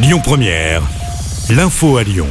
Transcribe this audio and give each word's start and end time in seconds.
Lyon 0.00 0.20
Première, 0.22 0.82
l'info 1.50 1.96
à 1.96 2.04
Lyon. 2.04 2.28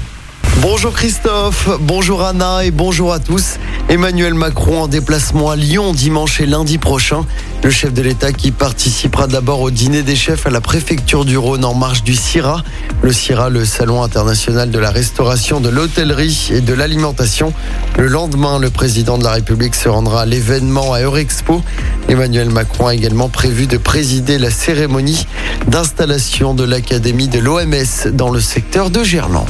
Bonjour 0.62 0.93
Christophe, 0.93 1.67
bonjour 1.82 2.24
Anna 2.24 2.63
et 2.63 2.71
bonjour 2.71 3.12
à 3.12 3.20
tous. 3.20 3.58
Emmanuel 3.90 4.33
Macron 4.33 4.82
en 4.82 4.88
déplacement 4.90 5.50
à 5.50 5.55
Lyon 5.55 5.94
dimanche 5.94 6.41
et 6.41 6.46
lundi 6.46 6.78
prochain. 6.78 7.26
Le 7.63 7.70
chef 7.70 7.94
de 7.94 8.02
l'État 8.02 8.34
qui 8.34 8.52
participera 8.52 9.28
d'abord 9.28 9.62
au 9.62 9.71
dîner 9.71 10.04
des 10.04 10.18
chefs 10.18 10.46
à 10.46 10.50
la 10.50 10.60
préfecture 10.60 11.23
du 11.23 11.38
Rhône 11.38 11.63
en 11.63 11.73
marge 11.73 12.04
du 12.04 12.13
CIRA. 12.13 12.63
Le 13.02 13.14
CIRA, 13.14 13.47
le 13.50 13.64
Salon 13.64 14.04
international 14.04 14.71
de 14.71 14.79
la 14.79 14.92
restauration, 14.92 15.61
de 15.61 15.70
l'hôtellerie 15.70 16.50
et 16.52 16.60
de 16.60 16.73
l'alimentation. 16.73 17.54
Le 17.97 18.07
lendemain, 18.07 18.60
le 18.60 18.70
président 18.70 19.18
de 19.18 19.23
la 19.23 19.32
République 19.32 19.73
se 19.73 19.88
rendra 19.88 20.24
à 20.24 20.25
l'événement 20.25 20.92
à 20.92 21.00
Eurexpo. 21.00 21.64
Emmanuel 22.10 22.50
Macron 22.50 22.88
a 22.88 22.93
également 22.93 23.29
prévu 23.29 23.68
de 23.68 23.78
présider 23.78 24.38
la 24.38 24.51
cérémonie 24.51 25.25
d'installation 25.69 26.54
de 26.54 26.65
l'Académie 26.65 27.29
de 27.29 27.39
l'OMS 27.39 28.11
dans 28.11 28.32
le 28.32 28.42
secteur 28.42 28.89
de 28.89 29.06
Gerland. 29.06 29.47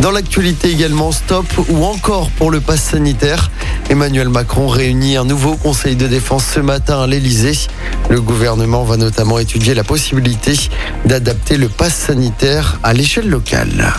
Dans 0.00 0.10
l'actualité 0.10 0.70
également, 0.70 1.10
stop 1.10 1.46
ou 1.68 1.84
encore 1.84 2.30
pour 2.30 2.50
le 2.50 2.60
pass 2.60 2.82
sanitaire. 2.82 3.50
Emmanuel 3.88 4.28
Macron 4.28 4.68
réunit 4.68 5.16
un 5.16 5.24
nouveau 5.24 5.56
conseil 5.56 5.96
de 5.96 6.06
défense 6.06 6.44
ce 6.54 6.60
matin 6.60 7.00
à 7.02 7.06
l'Elysée. 7.06 7.56
Le 8.10 8.20
gouvernement 8.20 8.84
va 8.84 8.96
notamment 8.96 9.38
étudier 9.38 9.74
la 9.74 9.84
possibilité 9.84 10.54
d'adapter 11.06 11.56
le 11.56 11.68
pass 11.68 11.94
sanitaire 11.94 12.78
à 12.82 12.92
l'échelle 12.92 13.28
locale. 13.28 13.92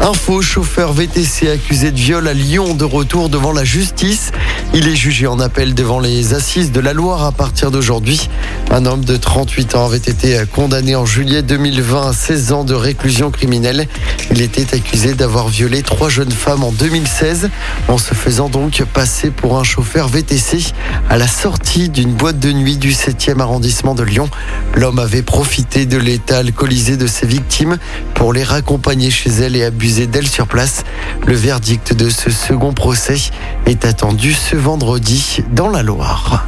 Info, 0.00 0.42
chauffeur 0.42 0.92
VTC 0.92 1.48
accusé 1.48 1.92
de 1.92 1.96
viol 1.96 2.26
à 2.26 2.34
Lyon 2.34 2.74
de 2.74 2.84
retour 2.84 3.28
devant 3.28 3.52
la 3.52 3.64
justice. 3.64 4.32
Il 4.74 4.88
est 4.88 4.96
jugé 4.96 5.28
en 5.28 5.38
appel 5.38 5.74
devant 5.74 6.00
les 6.00 6.34
assises 6.34 6.72
de 6.72 6.80
la 6.80 6.92
Loire 6.92 7.24
à 7.24 7.30
partir 7.30 7.70
d'aujourd'hui. 7.70 8.28
Un 8.74 8.86
homme 8.86 9.04
de 9.04 9.18
38 9.18 9.74
ans 9.74 9.84
avait 9.84 9.98
été 9.98 10.42
condamné 10.50 10.96
en 10.96 11.04
juillet 11.04 11.42
2020 11.42 12.08
à 12.08 12.12
16 12.14 12.52
ans 12.52 12.64
de 12.64 12.72
réclusion 12.72 13.30
criminelle. 13.30 13.86
Il 14.30 14.40
était 14.40 14.74
accusé 14.74 15.12
d'avoir 15.12 15.48
violé 15.48 15.82
trois 15.82 16.08
jeunes 16.08 16.32
femmes 16.32 16.64
en 16.64 16.72
2016 16.72 17.50
en 17.88 17.98
se 17.98 18.14
faisant 18.14 18.48
donc 18.48 18.82
passer 18.94 19.30
pour 19.30 19.58
un 19.58 19.62
chauffeur 19.62 20.08
VTC 20.08 20.72
à 21.10 21.18
la 21.18 21.26
sortie 21.26 21.90
d'une 21.90 22.14
boîte 22.14 22.38
de 22.38 22.50
nuit 22.50 22.78
du 22.78 22.92
7e 22.92 23.40
arrondissement 23.40 23.94
de 23.94 24.04
Lyon. 24.04 24.30
L'homme 24.74 25.00
avait 25.00 25.20
profité 25.20 25.84
de 25.84 25.98
l'état 25.98 26.38
alcoolisé 26.38 26.96
de 26.96 27.06
ses 27.06 27.26
victimes 27.26 27.76
pour 28.14 28.32
les 28.32 28.42
raccompagner 28.42 29.10
chez 29.10 29.28
elles 29.28 29.54
et 29.54 29.64
abuser 29.64 30.06
d'elle 30.06 30.28
sur 30.28 30.46
place. 30.46 30.84
Le 31.26 31.34
verdict 31.34 31.92
de 31.92 32.08
ce 32.08 32.30
second 32.30 32.72
procès 32.72 33.18
est 33.66 33.84
attendu 33.84 34.32
ce 34.32 34.56
vendredi 34.56 35.42
dans 35.52 35.68
la 35.68 35.82
Loire. 35.82 36.46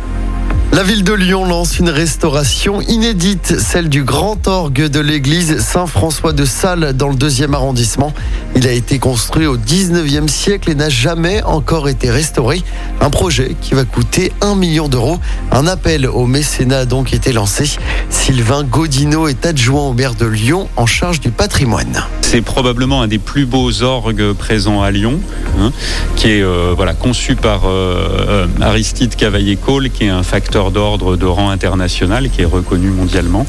La 0.74 0.82
ville 0.82 1.04
de 1.04 1.12
Lyon 1.12 1.44
lance 1.44 1.78
une 1.78 1.88
restauration 1.88 2.80
inédite, 2.80 3.60
celle 3.60 3.88
du 3.88 4.02
grand 4.02 4.48
orgue 4.48 4.88
de 4.88 4.98
l'église 4.98 5.60
Saint-François 5.60 6.32
de 6.32 6.44
Sales 6.44 6.94
dans 6.94 7.08
le 7.08 7.14
deuxième 7.14 7.54
arrondissement. 7.54 8.12
Il 8.56 8.66
a 8.66 8.72
été 8.72 8.98
construit 8.98 9.46
au 9.46 9.56
19e 9.56 10.26
siècle 10.26 10.72
et 10.72 10.74
n'a 10.74 10.88
jamais 10.88 11.44
encore 11.44 11.88
été 11.88 12.10
restauré. 12.10 12.60
Un 13.00 13.10
projet 13.10 13.54
qui 13.60 13.74
va 13.74 13.84
coûter 13.84 14.32
1 14.40 14.56
million 14.56 14.88
d'euros. 14.88 15.20
Un 15.52 15.68
appel 15.68 16.08
au 16.08 16.26
mécénat 16.26 16.80
a 16.80 16.84
donc 16.86 17.14
été 17.14 17.32
lancé. 17.32 17.70
Sylvain 18.10 18.64
Godino 18.64 19.28
est 19.28 19.46
adjoint 19.46 19.82
au 19.82 19.92
maire 19.92 20.16
de 20.16 20.26
Lyon 20.26 20.68
en 20.74 20.86
charge 20.86 21.20
du 21.20 21.30
patrimoine. 21.30 22.02
C'est 22.22 22.42
probablement 22.42 23.00
un 23.00 23.06
des 23.06 23.20
plus 23.20 23.46
beaux 23.46 23.82
orgues 23.82 24.32
présents 24.32 24.82
à 24.82 24.90
Lyon, 24.90 25.20
hein, 25.60 25.70
qui 26.16 26.32
est 26.32 26.42
euh, 26.42 26.72
voilà, 26.74 26.92
conçu 26.92 27.36
par 27.36 27.66
euh, 27.66 28.08
euh, 28.28 28.46
Aristide 28.60 29.14
Cavaillé-Cole, 29.14 29.90
qui 29.90 30.06
est 30.06 30.08
un 30.08 30.24
facteur 30.24 30.63
d'ordre 30.70 31.16
de 31.16 31.26
rang 31.26 31.50
international 31.50 32.30
qui 32.30 32.42
est 32.42 32.46
reconnu 32.46 32.88
mondialement. 32.90 33.46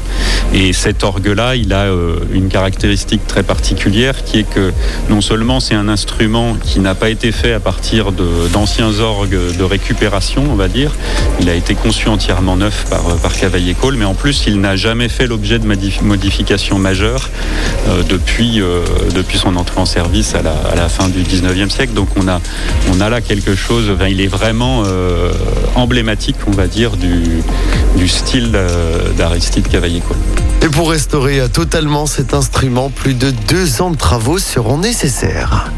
Et 0.52 0.72
cet 0.72 1.04
orgue-là, 1.04 1.56
il 1.56 1.72
a 1.72 1.84
euh, 1.84 2.16
une 2.32 2.48
caractéristique 2.48 3.26
très 3.26 3.42
particulière 3.42 4.24
qui 4.24 4.38
est 4.40 4.48
que 4.48 4.72
non 5.10 5.20
seulement 5.20 5.60
c'est 5.60 5.74
un 5.74 5.88
instrument 5.88 6.56
qui 6.62 6.80
n'a 6.80 6.94
pas 6.94 7.10
été 7.10 7.32
fait 7.32 7.52
à 7.52 7.60
partir 7.60 8.12
d'anciens 8.52 9.00
orgues 9.00 9.38
de 9.56 9.64
récupération, 9.64 10.44
on 10.50 10.54
va 10.54 10.68
dire, 10.68 10.92
il 11.40 11.48
a 11.48 11.54
été 11.54 11.74
conçu 11.74 12.08
entièrement 12.08 12.56
neuf 12.56 12.86
par, 12.88 13.02
par 13.16 13.36
Cavaillé-Cole, 13.36 13.96
mais 13.96 14.04
en 14.04 14.14
plus 14.14 14.44
il 14.46 14.60
n'a 14.60 14.76
jamais 14.76 15.08
fait 15.08 15.26
l'objet 15.26 15.58
de 15.58 15.66
modifications 16.02 16.78
majeures 16.78 17.28
euh, 17.88 18.02
depuis, 18.08 18.60
euh, 18.60 18.84
depuis 19.14 19.38
son 19.38 19.56
entrée 19.56 19.80
en 19.80 19.86
service 19.86 20.34
à 20.34 20.42
la, 20.42 20.88
fin 20.88 21.08
du 21.08 21.22
19e 21.22 21.70
siècle. 21.70 21.92
Donc 21.94 22.08
on 22.16 22.28
a, 22.28 22.40
on 22.92 23.00
a 23.00 23.08
là 23.08 23.20
quelque 23.20 23.54
chose, 23.54 23.90
il 24.08 24.20
est 24.20 24.26
vraiment 24.26 24.84
emblématique, 25.74 26.36
on 26.46 26.52
va 26.52 26.66
dire, 26.66 26.96
du, 26.96 27.05
style 28.06 28.58
d'Aristide 29.16 29.68
cavaillé 29.68 30.02
Et 30.62 30.68
pour 30.68 30.90
restaurer 30.90 31.40
totalement 31.52 32.06
cet 32.06 32.34
instrument, 32.34 32.90
plus 32.90 33.14
de 33.14 33.30
deux 33.30 33.82
ans 33.82 33.90
de 33.90 33.96
travaux 33.96 34.38
seront 34.38 34.78
nécessaires. 34.78 35.70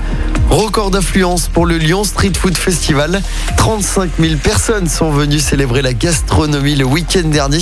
Record 0.51 0.91
d'affluence 0.91 1.49
pour 1.49 1.67
le 1.67 1.77
Lyon 1.77 2.05
Street 2.05 2.33
Food 2.35 2.57
Festival. 2.57 3.21
35 3.59 4.13
000 4.19 4.37
personnes 4.43 4.89
sont 4.89 5.11
venues 5.11 5.41
célébrer 5.41 5.83
la 5.83 5.93
gastronomie 5.93 6.75
le 6.75 6.87
week-end 6.87 7.29
dernier. 7.29 7.61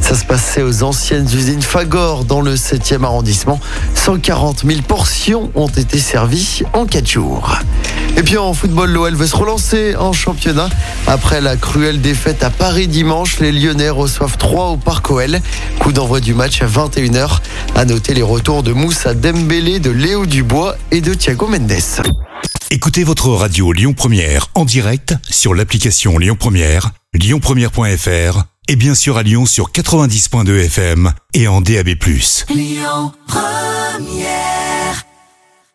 Ça 0.00 0.14
se 0.14 0.24
passait 0.24 0.62
aux 0.62 0.84
anciennes 0.84 1.26
usines 1.26 1.62
Fagor 1.62 2.24
dans 2.24 2.40
le 2.40 2.54
7e 2.54 3.02
arrondissement. 3.02 3.58
140 3.94 4.64
000 4.64 4.82
portions 4.82 5.50
ont 5.56 5.68
été 5.68 5.98
servies 5.98 6.62
en 6.74 6.86
4 6.86 7.06
jours. 7.06 7.58
Et 8.18 8.22
puis 8.24 8.36
en 8.36 8.52
football, 8.52 8.90
l'OL 8.90 9.14
veut 9.14 9.28
se 9.28 9.36
relancer 9.36 9.94
en 9.94 10.12
championnat. 10.12 10.68
Après 11.06 11.40
la 11.40 11.54
cruelle 11.54 12.00
défaite 12.00 12.42
à 12.42 12.50
Paris 12.50 12.88
dimanche, 12.88 13.38
les 13.38 13.52
Lyonnais 13.52 13.90
reçoivent 13.90 14.36
3 14.36 14.70
au 14.70 14.76
Parc 14.76 15.08
OL. 15.08 15.40
Coup 15.78 15.92
d'envoi 15.92 16.18
du 16.18 16.34
match 16.34 16.60
à 16.60 16.66
21h. 16.66 17.38
À 17.76 17.84
noter 17.84 18.14
les 18.14 18.22
retours 18.22 18.64
de 18.64 18.72
Moussa 18.72 19.14
Dembélé, 19.14 19.78
de 19.78 19.90
Léo 19.90 20.26
Dubois 20.26 20.74
et 20.90 21.00
de 21.00 21.14
Thiago 21.14 21.46
Mendes. 21.46 21.70
Écoutez 22.72 23.04
votre 23.04 23.28
radio 23.28 23.72
Lyon 23.72 23.94
Première 23.94 24.48
en 24.56 24.64
direct 24.64 25.14
sur 25.30 25.54
l'application 25.54 26.18
Lyon 26.18 26.36
Première, 26.36 26.90
lyonpremière.fr 27.14 28.42
et 28.66 28.74
bien 28.74 28.96
sûr 28.96 29.16
à 29.16 29.22
Lyon 29.22 29.46
sur 29.46 29.70
90.2 29.70 30.64
FM 30.64 31.12
et 31.34 31.46
en 31.46 31.60
DAB+. 31.60 31.90
Lyon 32.50 33.12
Première 33.28 34.57